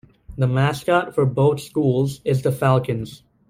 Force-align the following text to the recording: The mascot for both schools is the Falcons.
The 0.35 0.47
mascot 0.47 1.13
for 1.13 1.27
both 1.27 1.61
schools 1.61 2.21
is 2.25 2.41
the 2.41 2.51
Falcons. 2.51 3.21